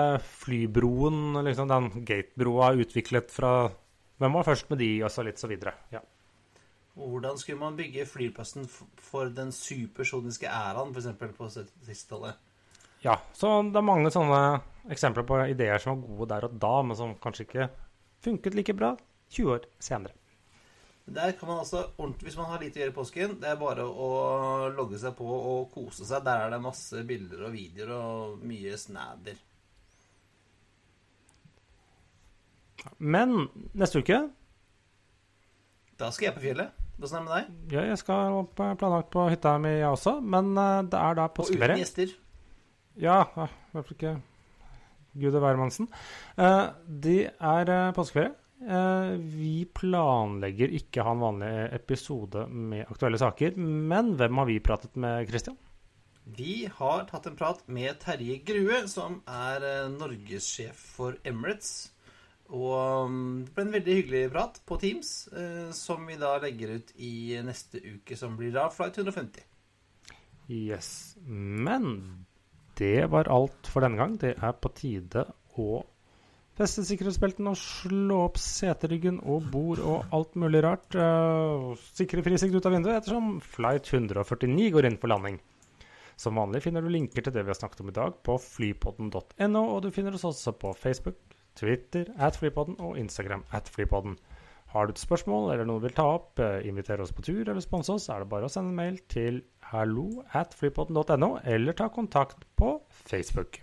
[0.42, 3.70] flybroen, liksom den gatebroa, utviklet fra
[4.20, 5.72] Hvem var først med de, og så litt så videre.
[5.88, 6.02] Ja.
[6.92, 11.38] Hvordan skulle man bygge flyplassen for den supersoniske æraen, f.eks.
[11.38, 12.36] på 60-tallet?
[13.00, 13.16] ja.
[13.32, 14.60] Så det er mange sånne
[14.92, 17.68] eksempler på ideer som var gode der og da, men som kanskje ikke
[18.24, 18.92] funket like bra
[19.32, 20.19] 20 år senere.
[21.10, 23.56] Der kan man altså ordentlig, Hvis man har lite å gjøre i påsken, det er
[23.58, 24.10] bare å
[24.74, 26.24] logge seg på og kose seg.
[26.26, 29.40] Der er det masse bilder og videoer og mye snadder.
[32.98, 34.20] Men neste uke
[36.00, 36.76] Da skal jeg på fjellet.
[37.00, 37.74] Åssen er det med deg?
[37.74, 40.18] Ja, jeg skal eh, planlagt på hytta mi, jeg også.
[40.20, 41.76] Men eh, det er da påskeferie.
[41.76, 42.12] Og uten gjester.
[43.00, 44.14] Ja, eh, i hvert fall ikke
[45.20, 45.88] Gud og hvermannsen.
[46.36, 48.34] Det er påskeferie.
[48.60, 53.56] Eh, vi planlegger ikke ha en vanlig episode med aktuelle saker.
[53.56, 55.56] Men hvem har vi pratet med, Christian?
[56.30, 61.90] Vi har tatt en prat med Terje Grue, som er eh, norgessjef for Emirates.
[62.50, 66.76] Og mm, det ble en veldig hyggelig prat på Teams, eh, som vi da legger
[66.76, 69.46] ut i neste uke, som blir da Flight 150.
[70.50, 71.16] Yes.
[71.24, 72.26] Men
[72.76, 74.18] det var alt for denne gang.
[74.20, 75.24] Det er på tide
[75.56, 75.80] å
[76.60, 80.92] feste sikkerhetsbelten og slå opp seteryggen og bord og alt mulig rart.
[80.94, 85.38] eh, sikre frisikt ut av vinduet ettersom flight 149 går inn for landing.
[86.20, 89.62] Som vanlig finner du linker til det vi har snakket om i dag på flypodden.no,
[89.62, 91.16] og du finner oss også på Facebook,
[91.56, 94.18] Twitter at flypodden og Instagram at flypodden.
[94.74, 97.40] Har du et spørsmål eller noe du vil ta opp, invitere inviter oss på tur
[97.40, 99.40] eller sponse oss, er det bare å sende en mail til
[99.72, 103.62] hallo at flypodden.no, eller ta kontakt på Facebook.